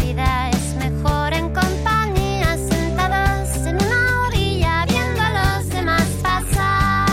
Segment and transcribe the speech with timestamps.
[0.00, 7.08] Es mejor en compañía, sentados en una orilla viendo a los demás pasar.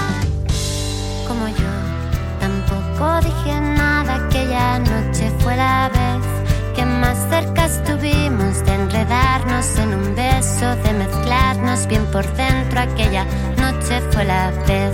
[1.27, 1.73] Como yo,
[2.39, 4.27] tampoco dije nada.
[4.27, 10.93] Aquella noche fue la vez que más cerca estuvimos de enredarnos en un beso, de
[10.93, 12.81] mezclarnos bien por dentro.
[12.81, 13.25] Aquella
[13.57, 14.93] noche fue la vez.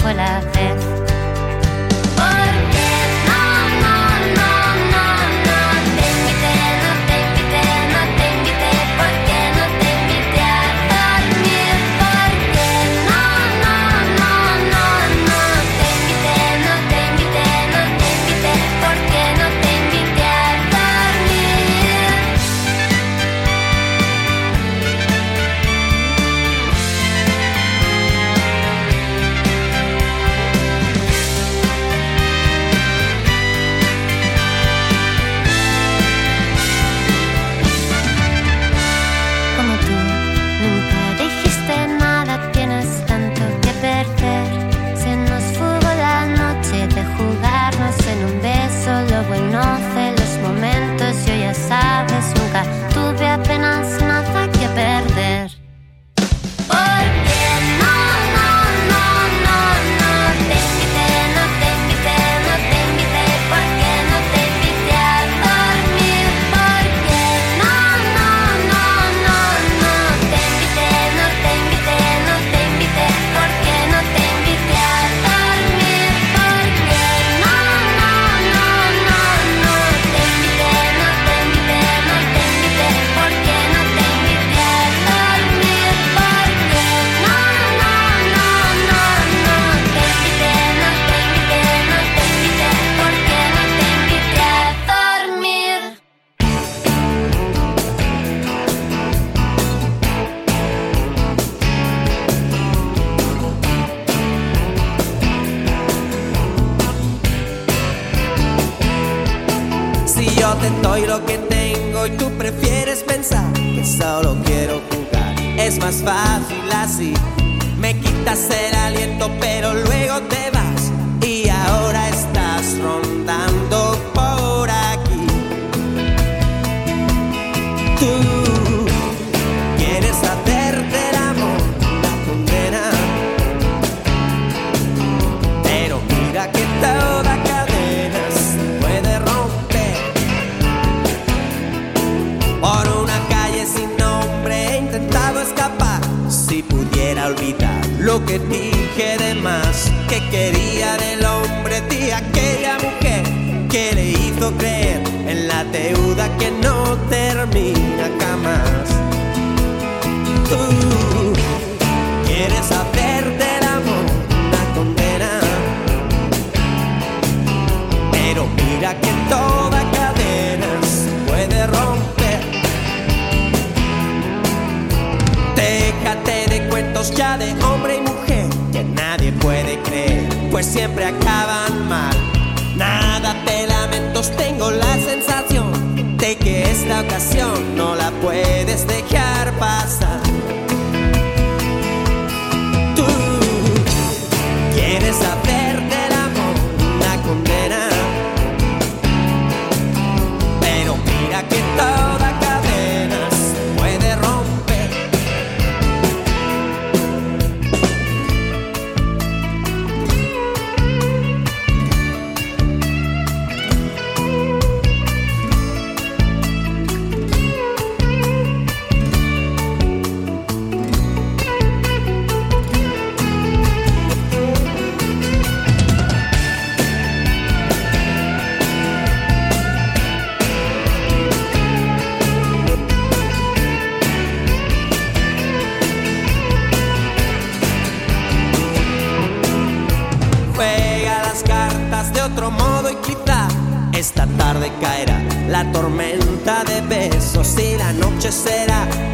[0.00, 0.40] Fue la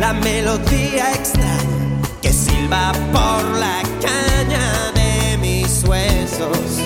[0.07, 1.59] la melodía extra
[2.23, 6.86] que silba por la caña de mis huesos.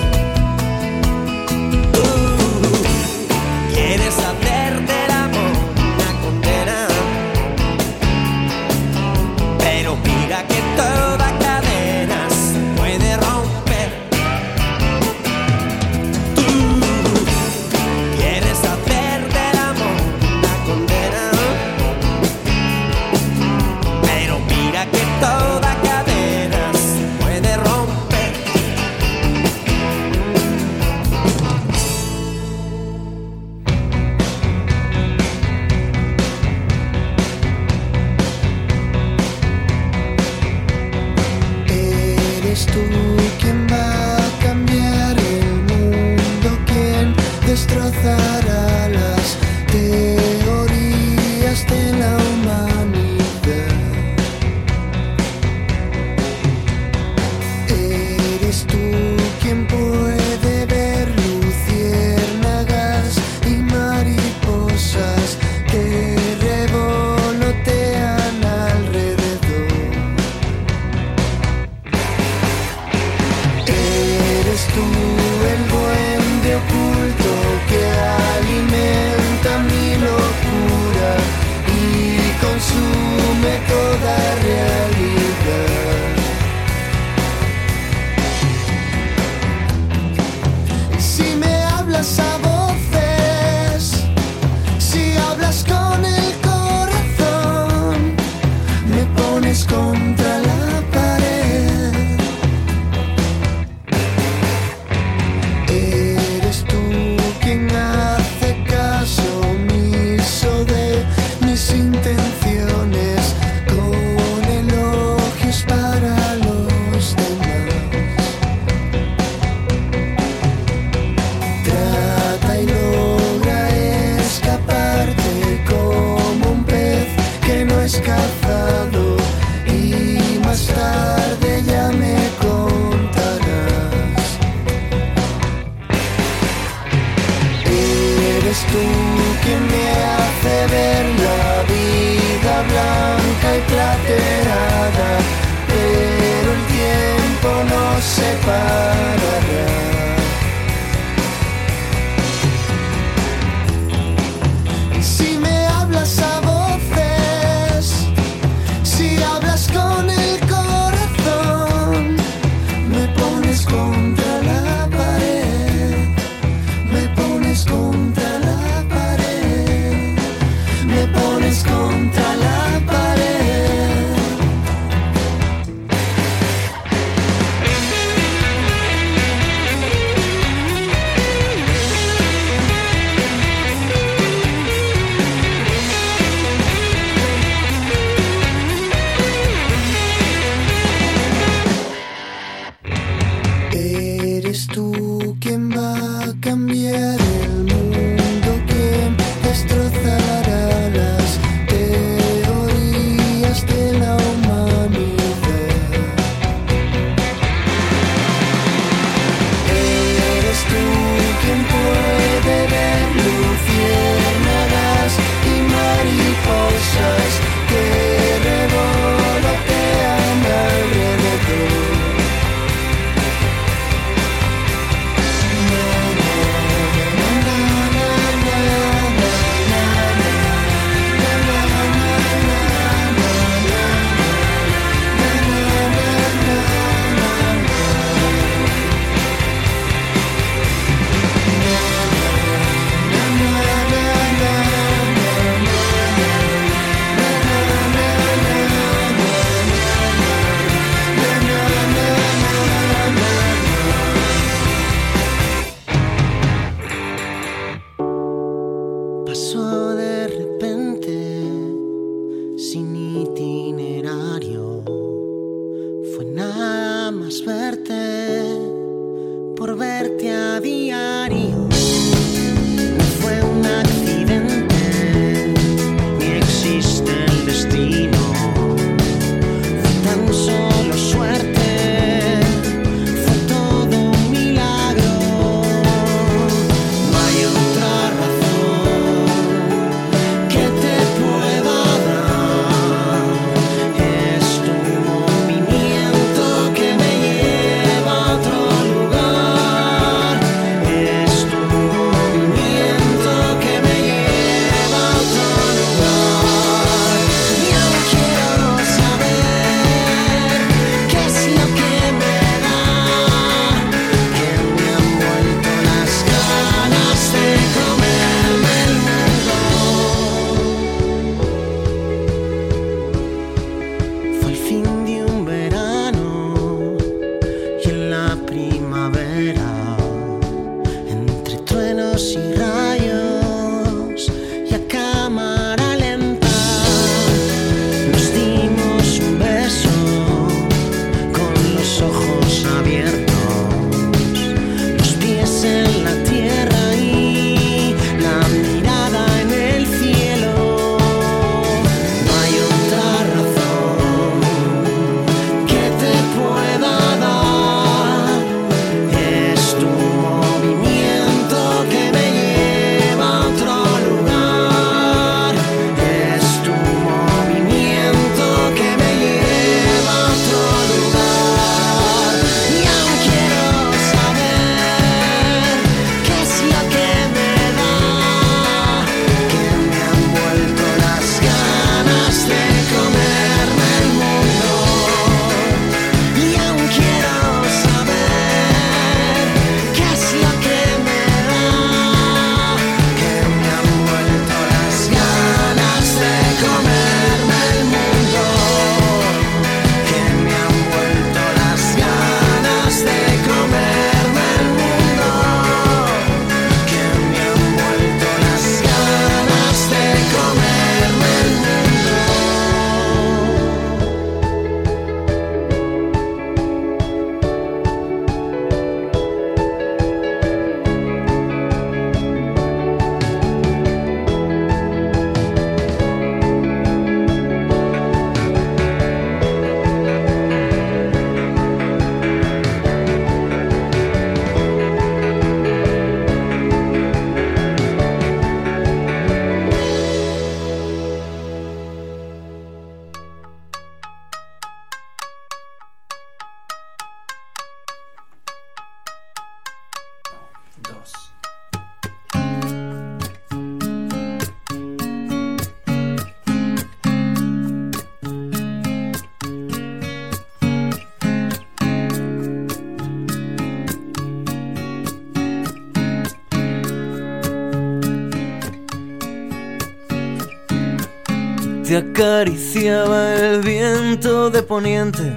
[471.91, 475.37] Te acariciaba el viento de poniente,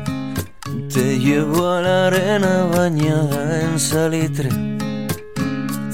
[0.93, 4.49] te llevó a la arena bañada en salitre.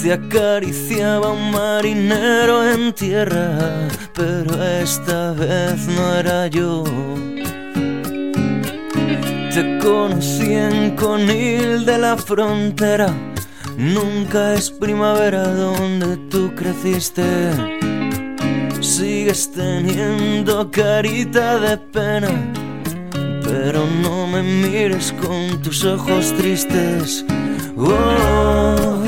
[0.03, 6.83] Te acariciaba un marinero en tierra, pero esta vez no era yo.
[9.53, 13.15] Te conocí en Conil de la frontera.
[13.77, 17.78] Nunca es primavera donde tú creciste.
[18.99, 22.27] Sigues teniendo carita de pena,
[23.45, 27.23] pero no me mires con tus ojos tristes.
[27.77, 29.01] Oh,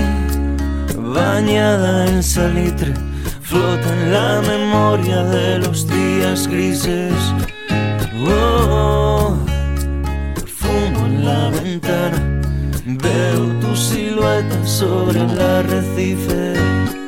[0.95, 2.93] bañada en salitre,
[3.41, 7.13] flota en la memoria de los días grises.
[8.25, 9.35] Oh,
[10.45, 12.41] fumo en la ventana,
[12.85, 17.00] veo tu silueta sobre el arrecife.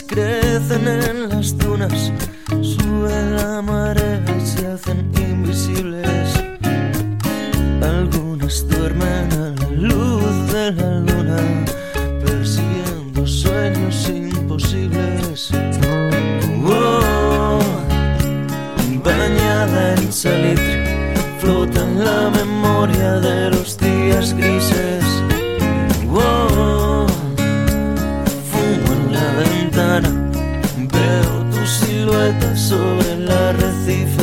[0.00, 2.10] Crecen en las dunas,
[2.62, 6.32] sube la marea y se hacen invisibles.
[7.82, 11.36] Algunas duermen a la luz de la luna,
[12.24, 15.50] persiguiendo sueños imposibles.
[16.64, 17.58] Oh,
[19.04, 23.51] bañada en salitre, flota en la memoria de
[32.12, 34.21] silueta sobre el arrecife.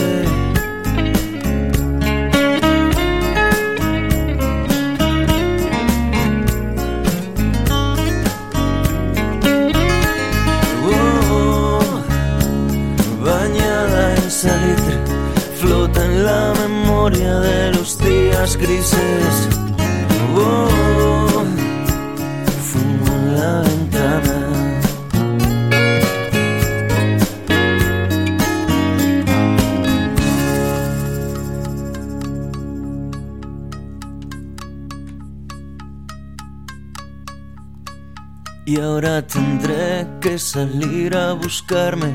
[39.00, 42.14] Ahora tendré que salir a buscarme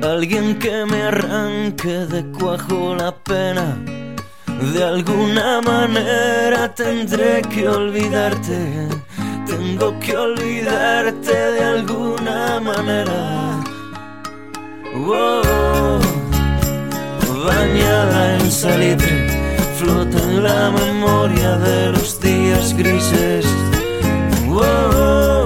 [0.00, 3.76] alguien que me arranque de cuajo la pena.
[4.74, 8.88] De alguna manera tendré que olvidarte.
[9.44, 13.60] Tengo que olvidarte de alguna manera.
[14.94, 15.98] Oh,
[17.44, 19.26] bañada en salitre,
[19.78, 23.46] flota en la memoria de los días grises.
[24.48, 25.41] Oh,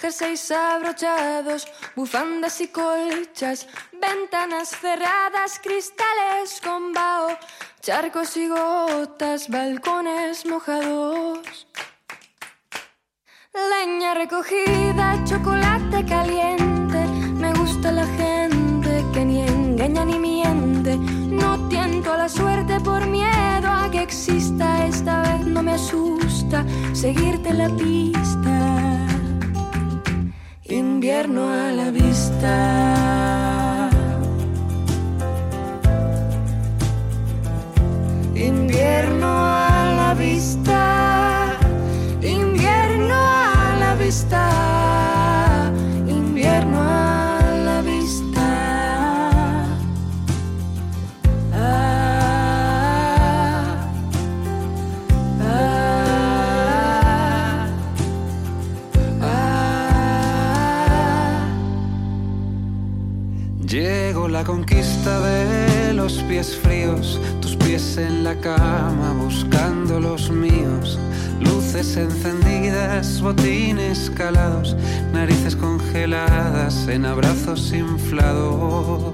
[0.00, 7.36] jerseys abrochados, bufandas y colchas, ventanas cerradas, cristales con vaho,
[7.80, 11.66] charcos y gotas, balcones mojados.
[13.52, 20.96] Leña recogida, chocolate caliente, me gusta la gente que ni engaña ni miente.
[20.96, 26.64] No tiento a la suerte por miedo a que exista, esta vez no me asusta
[26.94, 28.59] seguirte la pista.
[30.70, 33.90] Invierno a la vista.
[38.36, 41.58] Invierno a la vista.
[42.22, 44.69] Invierno a la vista.
[65.18, 70.98] de los pies fríos, tus pies en la cama buscando los míos.
[71.40, 74.76] Luces encendidas, botines calados,
[75.12, 79.12] narices congeladas en abrazos inflados.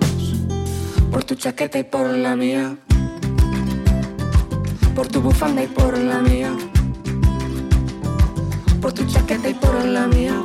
[1.11, 2.77] Por tu chaqueta y por la mía.
[4.95, 6.53] Por tu bufanda y por la mía.
[8.83, 10.43] Por tu chaqueta y por la mía.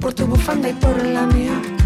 [0.00, 1.79] Por tu bufanda y por la mía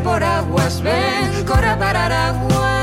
[0.00, 2.73] por aguas ven, corra para Aragua.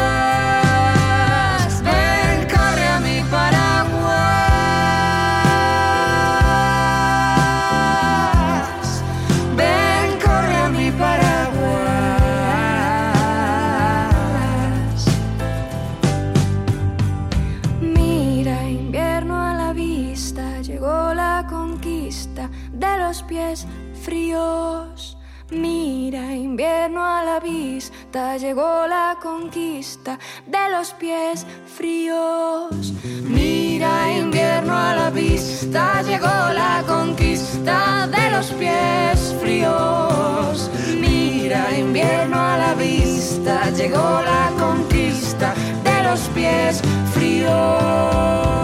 [28.12, 32.94] llegó la conquista de los pies fríos.
[33.24, 40.70] Mira invierno a la vista, llegó la conquista de los pies fríos.
[41.00, 46.82] Mira invierno a la vista, llegó la conquista de los pies
[47.14, 48.61] fríos.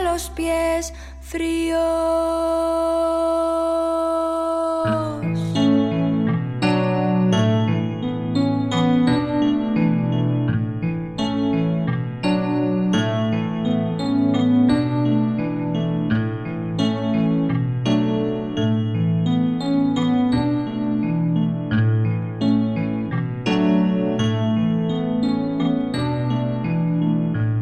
[0.00, 1.80] los pies fríos.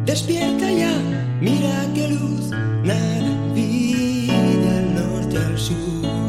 [0.04, 0.51] Despierta
[1.42, 2.50] Mira qué luz,
[2.84, 6.21] navega al norte, al sur.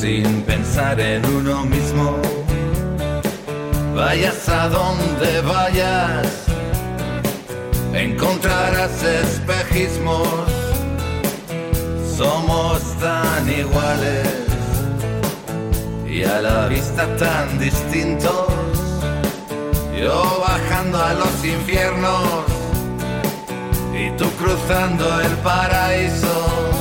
[0.00, 2.18] Sin pensar en uno mismo.
[3.96, 6.26] Vayas a donde vayas,
[7.92, 10.28] encontrarás espejismos.
[12.16, 14.28] Somos tan iguales
[16.08, 18.46] y a la vista tan distintos.
[20.00, 22.44] Yo bajando a los infiernos
[23.92, 26.77] y tú cruzando el paraíso.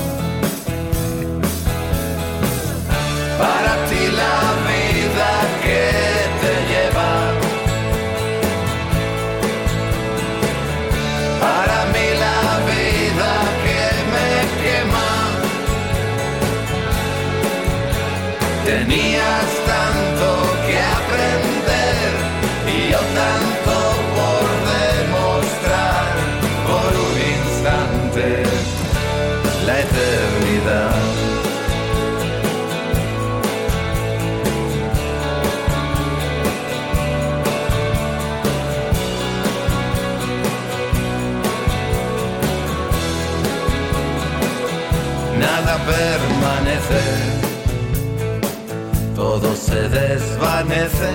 [49.15, 51.13] Todo se desvanece.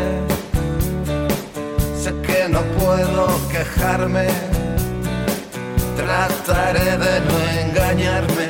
[2.02, 4.26] Sé que no puedo quejarme,
[5.96, 8.48] trataré de no engañarme.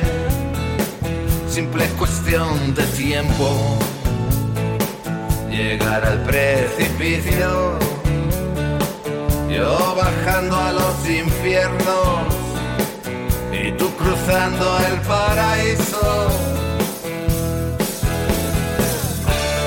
[1.47, 3.77] Simple cuestión de tiempo,
[5.49, 7.77] llegar al precipicio.
[9.49, 12.33] Yo bajando a los infiernos
[13.51, 16.62] y tú cruzando el paraíso.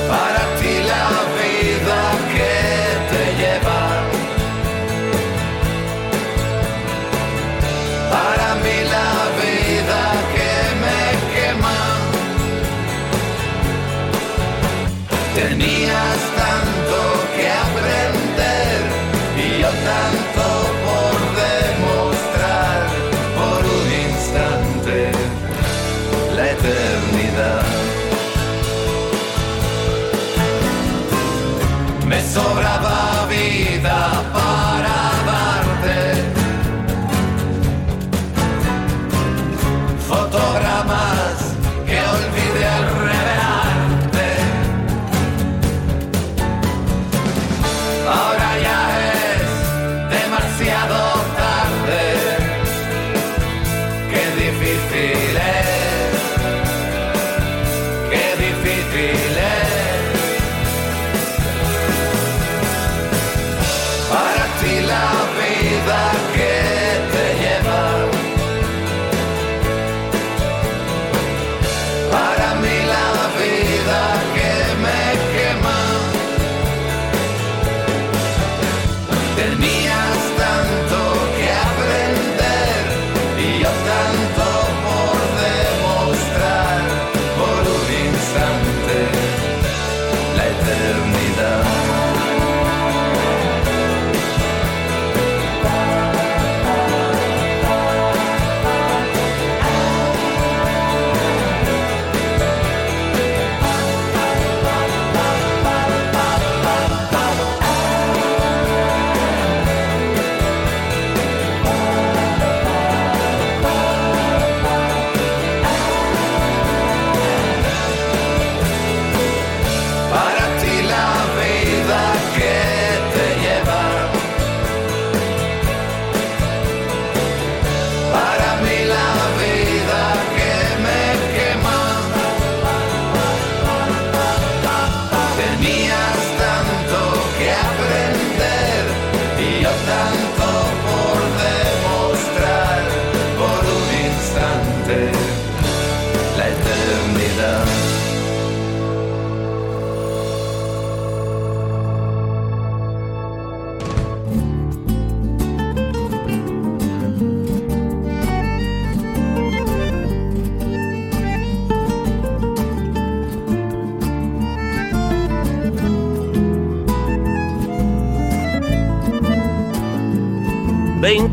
[0.08, 2.00] Para ti la vida
[2.32, 2.95] que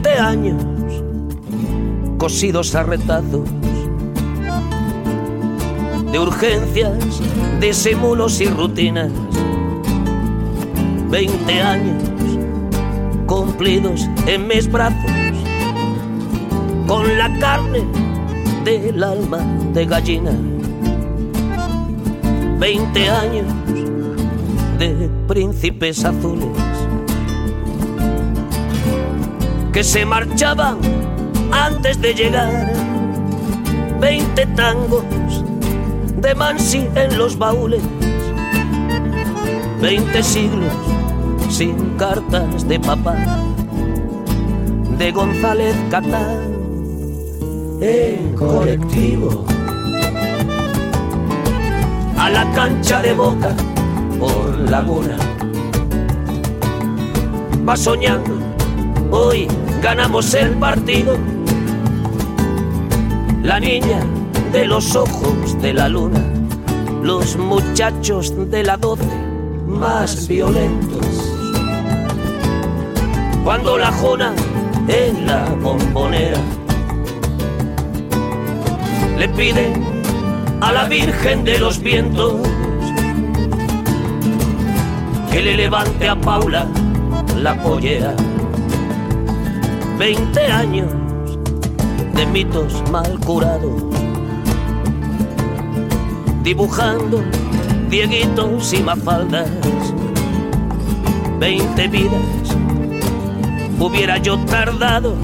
[0.04, 0.64] 20 años
[2.18, 3.50] cosidos a retazos
[6.12, 7.22] de urgencias,
[7.62, 9.12] disimulos y rutinas.
[11.10, 12.04] 20 años
[13.28, 15.12] cumplidos en mis brazos
[16.86, 17.84] con la carne
[18.66, 19.38] del alma
[19.74, 20.32] de gallina.
[22.60, 23.46] 20 años
[24.80, 26.63] de príncipes azules
[29.74, 30.78] que se marchaban
[31.52, 32.72] antes de llegar.
[34.00, 35.04] Veinte tangos
[36.22, 37.82] de Mansi en los baúles.
[39.82, 40.72] Veinte siglos
[41.50, 43.16] sin cartas de papá
[44.98, 46.54] de González Catán
[47.82, 49.44] en colectivo
[52.18, 53.50] a la cancha de boca
[54.20, 55.18] por laguna.
[57.68, 58.38] Va soñando,
[59.12, 59.48] hoy
[59.84, 61.18] ganamos el partido.
[63.44, 64.00] La niña
[64.54, 66.24] de los ojos de la luna,
[67.02, 69.04] los muchachos de la doce
[69.68, 71.06] más violentos.
[73.44, 74.34] Cuando la jona
[74.88, 76.40] en la bombonera
[79.18, 79.74] le pide
[80.62, 82.36] a la Virgen de los Vientos
[85.30, 86.68] que le levante a Paula
[87.36, 88.16] la pollera.
[89.98, 90.92] Veinte años
[92.16, 93.84] de mitos mal curados,
[96.44, 97.22] dibujando
[97.90, 99.50] dieguitos y mafaldas.
[101.40, 102.58] Veinte vidas
[103.80, 105.16] hubiera yo tardado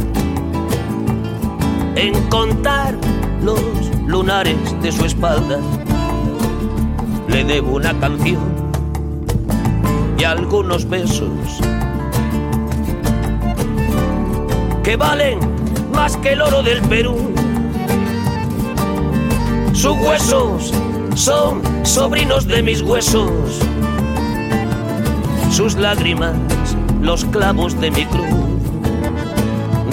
[1.95, 2.95] en contar
[3.43, 3.62] los
[4.05, 5.60] lunares de su espalda.
[7.27, 8.39] Le debo una canción
[10.17, 11.60] y algunos besos
[14.89, 15.38] que valen
[15.93, 17.32] más que el oro del Perú.
[19.71, 20.73] Sus huesos
[21.13, 23.60] son sobrinos de mis huesos.
[25.52, 26.34] Sus lágrimas,
[27.02, 28.25] los clavos de mi cruz.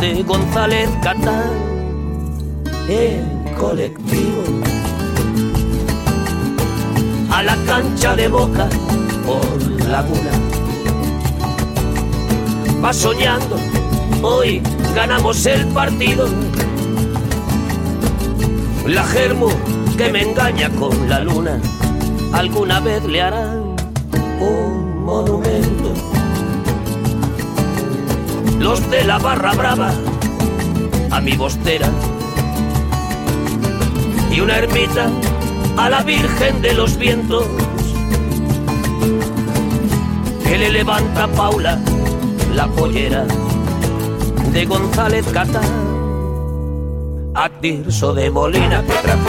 [0.01, 1.51] De González Catán
[2.89, 4.45] en colectivo.
[7.33, 8.67] A la cancha de boca
[9.27, 10.31] por laguna.
[12.83, 13.57] Va soñando,
[14.23, 14.63] hoy
[14.97, 16.27] ganamos el partido.
[18.87, 19.49] La germo
[19.99, 21.61] que me engaña con la luna,
[22.33, 23.77] alguna vez le harán
[24.41, 25.93] un monumento.
[28.59, 29.93] Los de la barra brava,
[31.11, 31.91] a mi bostera,
[34.33, 35.11] y una ermita
[35.77, 37.45] a la Virgen de los Vientos,
[40.43, 41.79] que le levanta Paula
[42.55, 43.27] la pollera
[44.57, 45.71] de González Catán.
[47.35, 49.29] A Tirso de Molina que trajo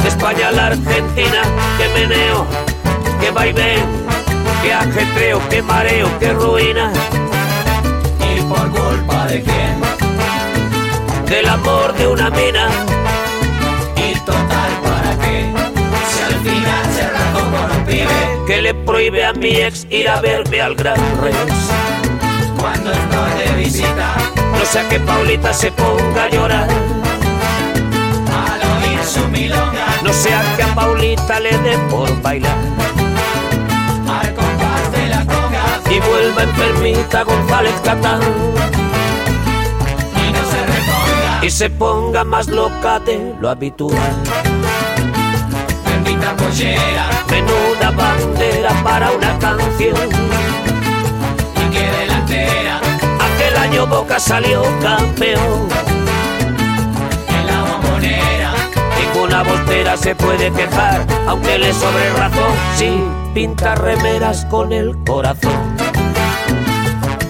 [0.00, 1.42] de España la Argentina,
[1.76, 2.46] que meneo,
[3.20, 3.84] que vaivén,
[4.62, 6.92] que ajetreo, que mareo, que ruina.
[8.30, 9.80] ¿Y por culpa de quién?
[11.28, 12.68] Del amor de una mina.
[13.96, 15.52] ¿Y total para qué?
[16.10, 20.20] Si al final se con un pibe que le prohíbe a mi ex ir a
[20.20, 21.95] verme al Gran Rex.
[22.58, 24.14] Cuando estoy de visita.
[24.52, 26.68] No sea que Paulita se ponga a llorar,
[28.28, 29.86] al oír su milonga.
[30.02, 32.56] No sea que a Paulita le dé por bailar.
[34.20, 35.64] Al compás de la conga.
[35.90, 38.20] Y vuelva enfermita González Catán.
[40.14, 41.44] Y no se reponga.
[41.44, 43.96] y se ponga más loca de lo habitual.
[45.84, 47.08] Bendita pollera.
[47.30, 49.96] Menuda bandera para una canción.
[51.56, 52.05] y que
[53.66, 55.68] año Boca salió campeón.
[57.28, 58.52] en la bombonera
[59.00, 62.52] Ninguna voltera se puede quejar, aunque le sobre razón.
[62.76, 63.02] Sí,
[63.34, 65.76] pinta remeras con el corazón.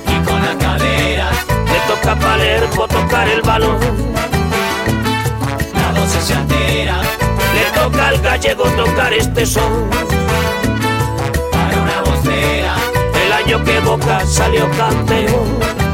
[0.07, 1.37] y con las caderas
[1.73, 3.79] Le toca a Palermo tocar el balón.
[5.75, 6.97] la doce se altera
[7.55, 9.89] Le toca al gallego tocar este son.
[11.51, 12.75] para una vocera
[13.25, 15.86] El año que Boca salió campeón.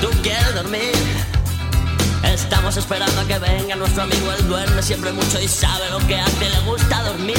[0.00, 0.92] tú quieres dormir.
[2.24, 6.16] Estamos esperando a que venga nuestro amigo, él duerme siempre mucho y sabe lo que
[6.16, 7.38] hace, le gusta dormir,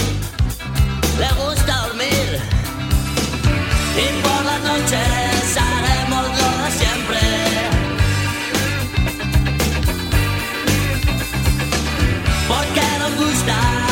[1.19, 2.39] le gusta dormir.
[3.95, 7.19] Y por las noches haremos lo de siempre.
[12.47, 13.82] porque nos gusta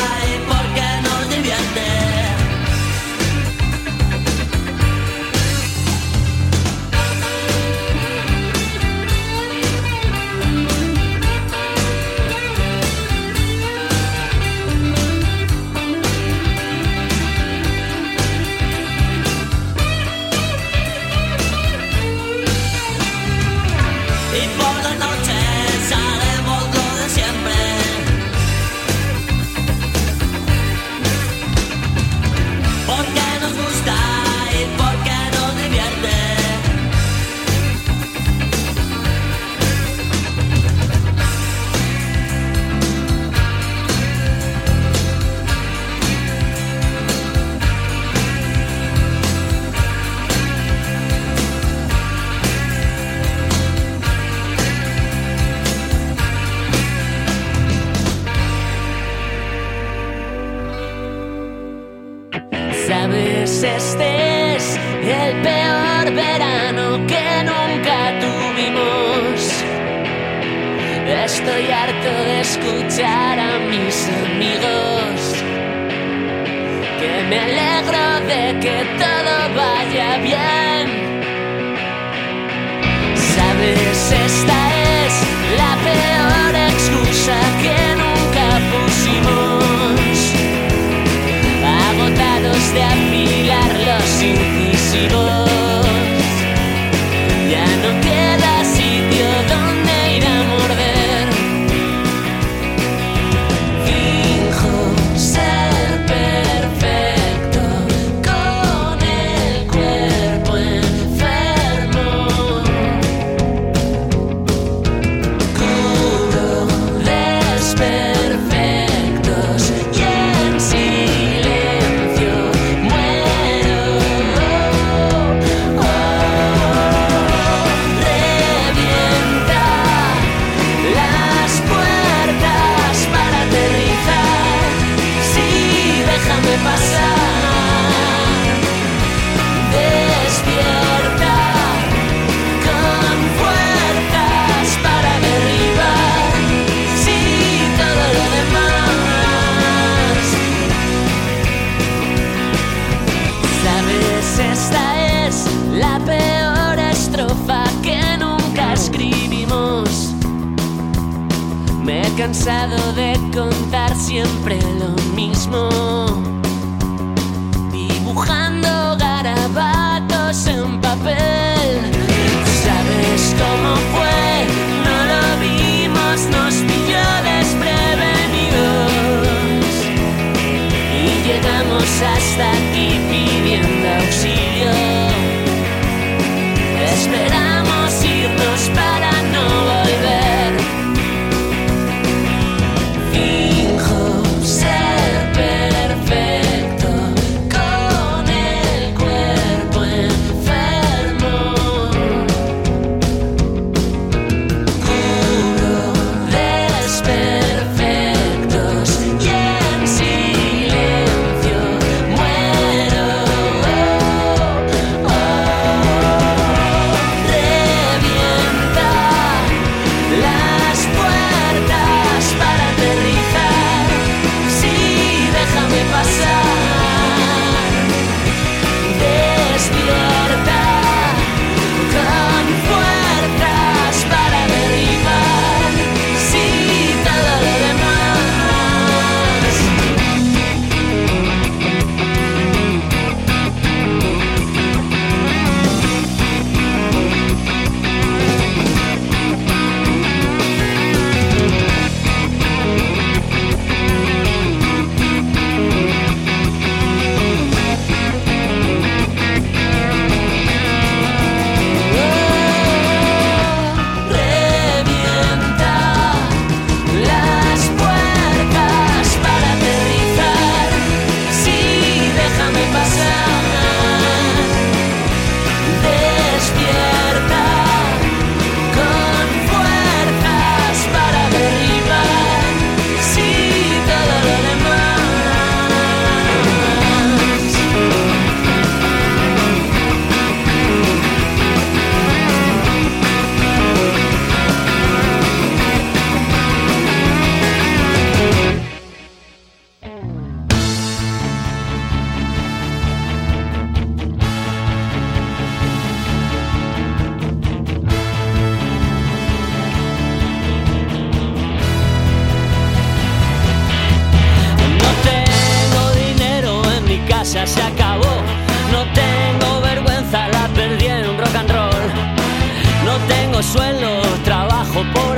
[324.84, 325.11] football.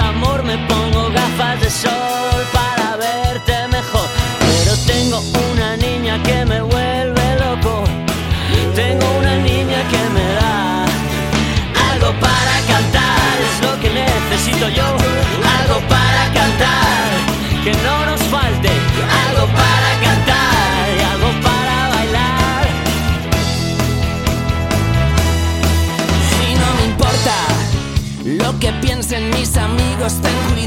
[29.15, 30.64] Piensen mis amigos, ten cuidado.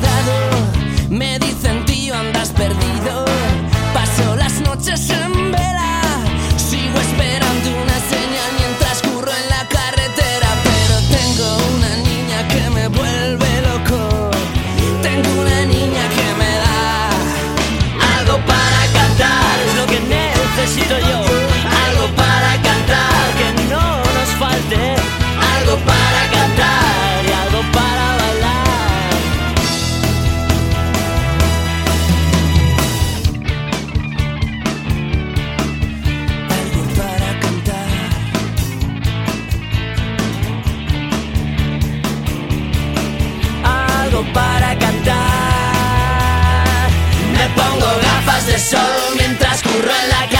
[49.78, 50.37] Mientras curro en la carretera.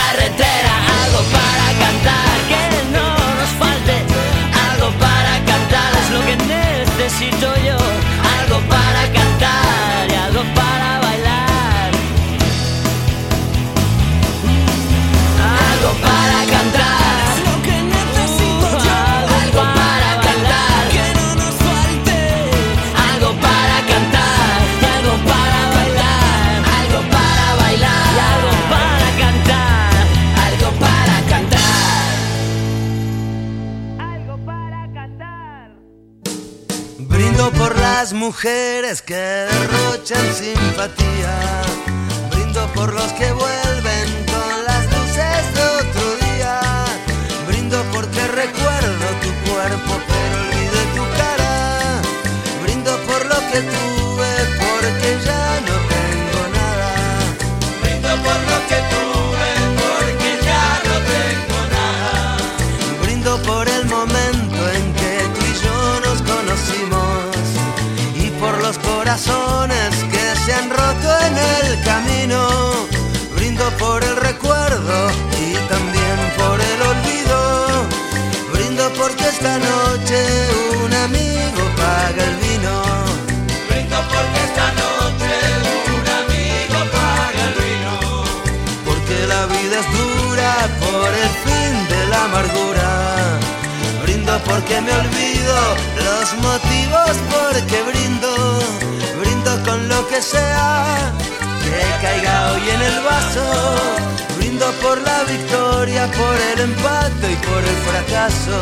[38.18, 41.62] Mujeres que derrochan simpatía.
[42.30, 46.60] Brindo por los que vuelven con las luces de otro día.
[47.46, 52.02] Brindo porque recuerdo tu cuerpo pero olvidé tu cara.
[52.62, 54.30] Brindo por lo que tuve
[54.62, 56.90] porque ya no tengo nada.
[57.82, 59.07] Brindo por lo que tuve
[69.18, 72.48] corazones que se han roto en el camino.
[73.34, 75.10] Brindo por el recuerdo
[75.40, 77.84] y también por el olvido.
[78.52, 80.18] Brindo porque esta noche
[80.84, 82.82] un amigo paga el vino.
[83.68, 85.32] Brindo porque esta noche
[85.98, 87.94] un amigo paga el vino.
[88.84, 92.88] Porque la vida es dura por el fin de la amargura.
[94.02, 95.56] Brindo porque me olvido
[96.06, 97.88] los motivos porque brindo.
[97.88, 98.07] Brindo que
[100.30, 101.12] sea
[101.64, 103.44] que caiga hoy en el vaso.
[104.36, 108.56] Brindo por la victoria, por el empate y por el fracaso.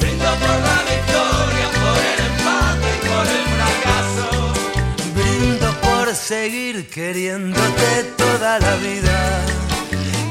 [0.00, 4.26] Brindo por la victoria, por el empate y por el fracaso.
[5.16, 9.18] Brindo por seguir queriéndote toda la vida.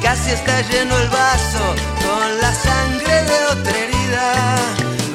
[0.02, 1.66] Casi está lleno el vaso
[2.06, 4.28] con la sangre de otra herida.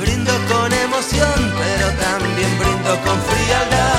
[0.02, 3.93] Brindo con emoción, pero también brindo con frialdad.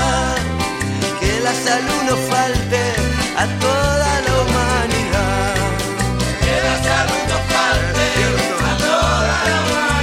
[1.64, 2.82] Salud no falte
[3.38, 5.56] a toda la humanidad.
[6.44, 8.06] Que la salud no falte
[8.70, 9.95] a toda la humanidad.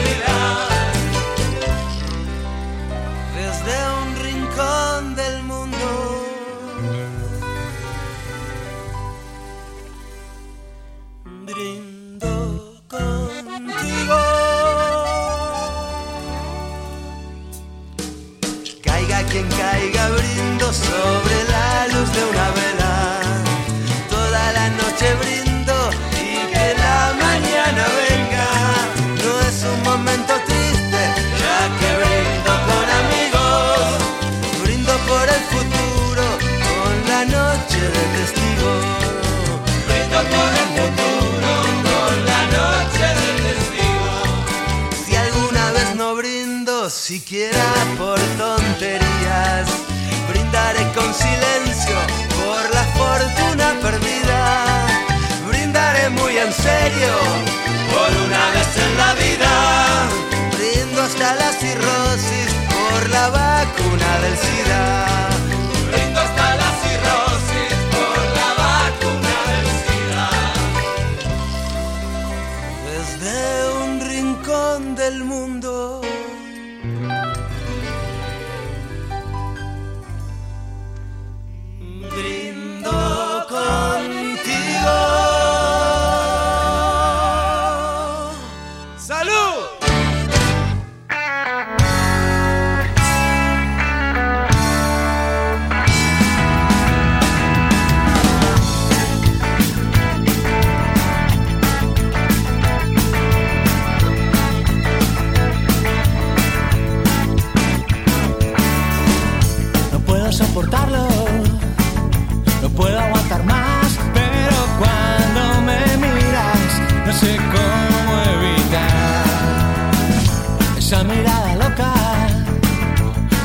[120.93, 121.93] esa mirada loca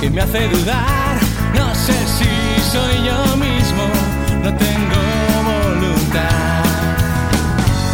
[0.01, 1.17] que me hace dudar.
[1.55, 3.83] No sé si soy yo mismo,
[4.43, 4.99] no tengo
[5.45, 6.65] voluntad,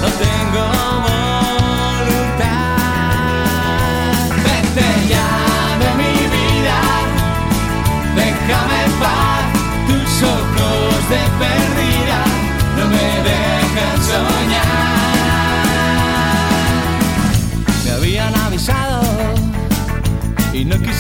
[0.01, 0.82] no tengo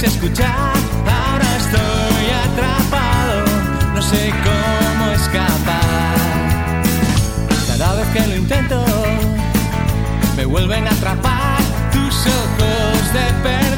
[0.05, 3.45] ahora estoy atrapado,
[3.95, 6.17] no sé cómo escapar.
[7.67, 8.83] Cada vez que lo intento,
[10.35, 11.57] me vuelven a atrapar
[11.93, 13.72] tus ojos de perro.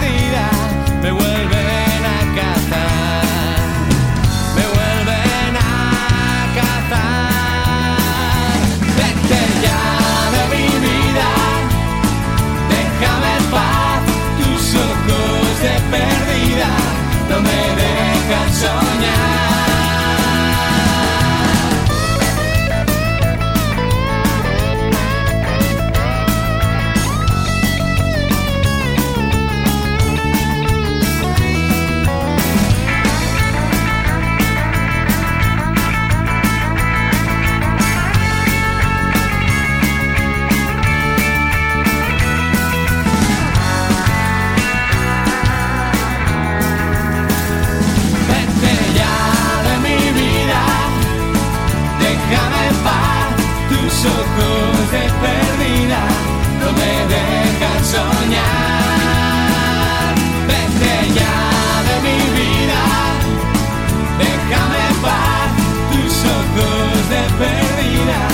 [66.56, 68.28] amigos de pérdida,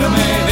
[0.00, 0.43] no me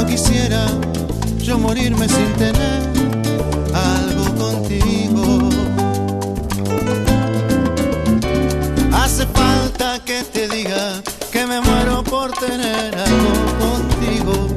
[0.00, 0.64] No quisiera
[1.42, 2.80] yo morirme sin tener
[3.74, 5.50] algo contigo.
[8.94, 14.48] Hace falta que te diga que me muero por tener algo contigo.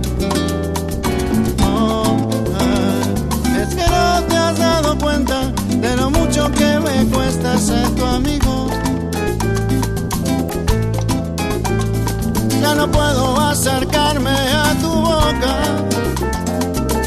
[1.68, 2.18] Oh.
[3.62, 8.06] Es que no te has dado cuenta de lo mucho que me cuesta ser tu
[8.06, 8.73] amigo.
[12.76, 15.56] no puedo acercarme a tu boca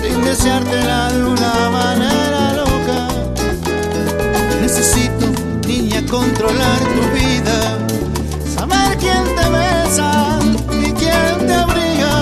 [0.00, 3.08] sin deseártela de una manera loca.
[4.60, 5.26] Necesito,
[5.66, 7.58] niña, controlar tu vida,
[8.54, 10.38] saber quién te besa
[10.72, 12.14] y quién te abriga.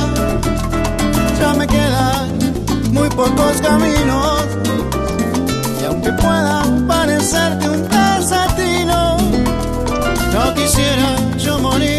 [1.39, 2.39] Ya me quedan
[2.93, 4.45] muy pocos caminos
[5.81, 9.19] y aunque pueda parecerte un desatino,
[10.33, 11.94] no quisiera yo morir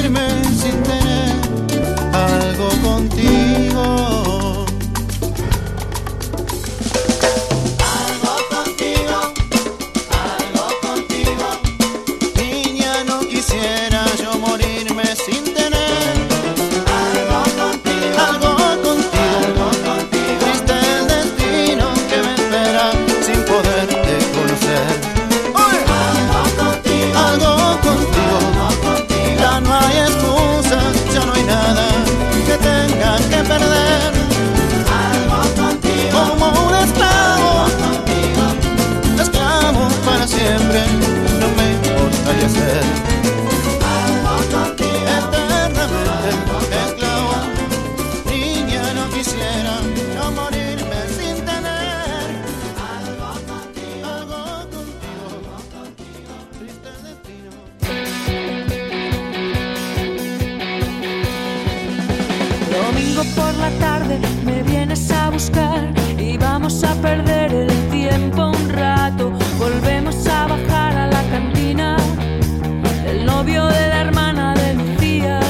[66.18, 69.34] y vamos a perder el tiempo un rato.
[69.60, 71.98] Volvemos a bajar a la cantina
[73.04, 75.42] del novio de la hermana de Lucía,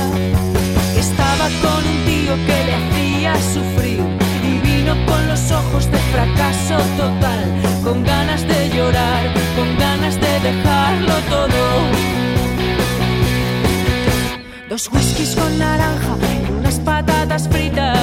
[0.97, 4.01] estaba con un tío que le hacía sufrir
[4.43, 7.43] y vino con los ojos de fracaso total,
[7.83, 9.23] con ganas de llorar,
[9.55, 11.61] con ganas de dejarlo todo.
[14.67, 17.94] Dos whiskies con naranja y unas patatas fritas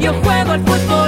[0.00, 1.01] Yo juego al fútbol.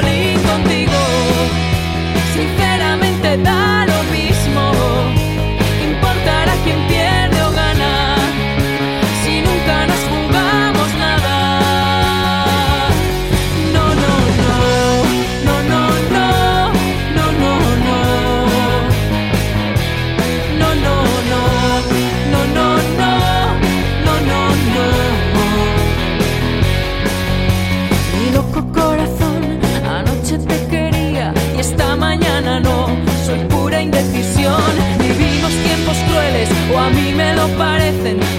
[37.57, 38.34] parecen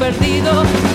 [0.00, 0.89] perdido.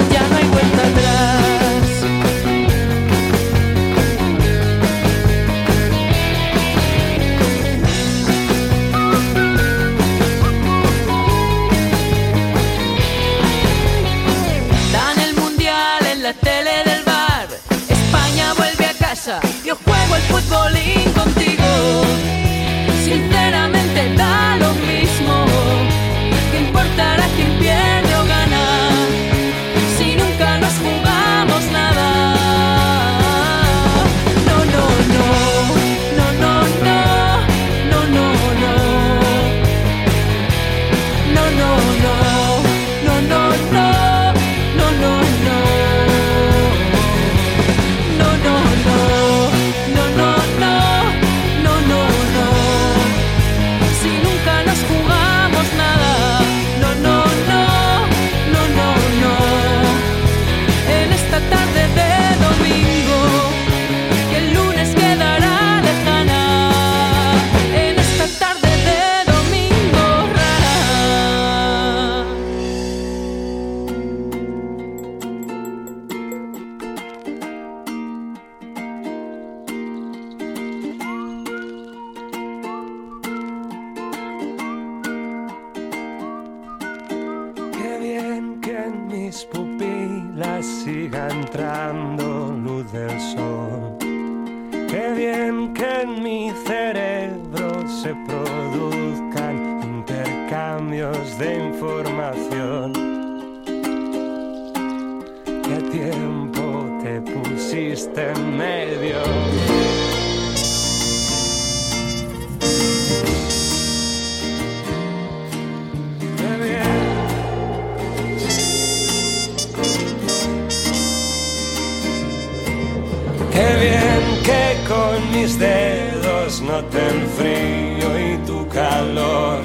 [125.35, 129.61] Mis dedos noten frío y tu calor.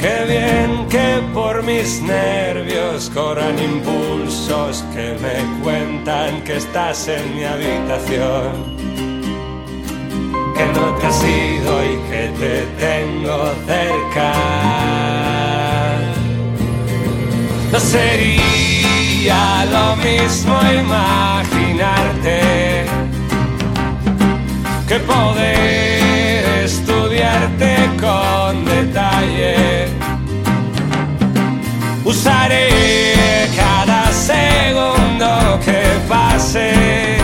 [0.00, 7.44] Qué bien que por mis nervios corran impulsos que me cuentan que estás en mi
[7.44, 8.76] habitación.
[10.56, 12.54] Que no te has ido y que te
[12.86, 14.32] tengo cerca.
[17.72, 19.40] No sería
[19.74, 20.54] lo mismo
[20.84, 22.75] imaginarte
[24.96, 29.88] que poder estudiarte con detalle.
[32.04, 37.18] Usaré cada segundo que pase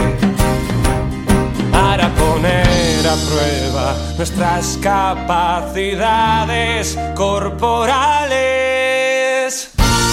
[1.71, 8.33] para poner a prueba nuestras capacidades corporales.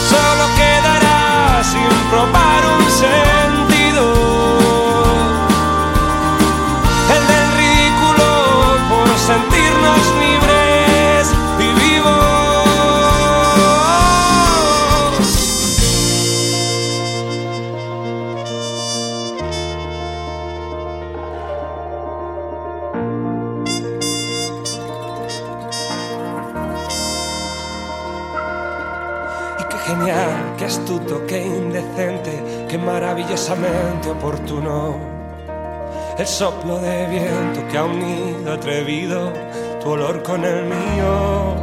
[0.09, 4.03] Solo quedará sin probar un sentido.
[30.89, 34.97] Astuto, qué indecente, qué maravillosamente oportuno.
[36.17, 39.31] El soplo de viento que ha unido atrevido
[39.81, 41.53] tu olor con el mío.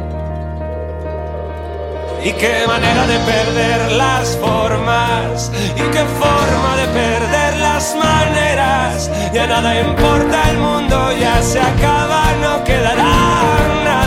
[2.23, 9.11] Y qué manera de perder las formas, y qué forma de perder las maneras.
[9.33, 13.03] Ya nada importa, el mundo ya se acaba, no quedará
[13.83, 14.06] nada.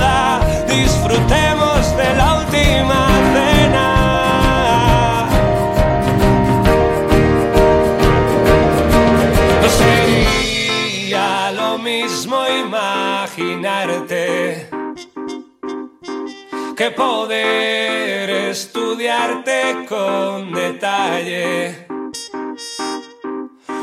[16.81, 21.87] que poder estudiarte con detalle.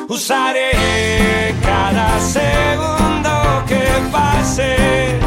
[0.10, 5.20] Usaré cada segundo que pase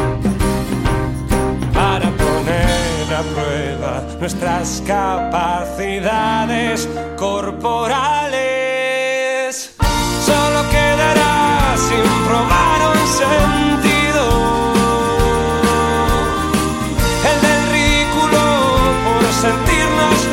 [1.73, 8.33] para poner a prueba nuestras capacidades corporales.
[10.25, 13.70] Solo quedará sin probar un sentido
[19.41, 20.30] sentirnos